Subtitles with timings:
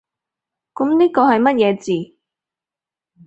[0.73, 2.17] 噉呢個係乜嘢字？